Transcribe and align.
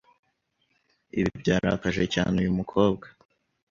Ibi 1.19 1.31
byarakaje 1.41 2.03
cyane 2.13 2.35
uyu 2.41 2.57
mukobwa 2.59 3.05